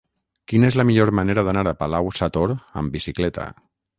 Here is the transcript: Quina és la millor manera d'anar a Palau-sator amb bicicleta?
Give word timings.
Quina 0.51 0.69
és 0.71 0.77
la 0.79 0.85
millor 0.89 1.11
manera 1.19 1.43
d'anar 1.49 1.63
a 1.71 1.75
Palau-sator 1.83 2.57
amb 2.83 2.97
bicicleta? 2.99 3.49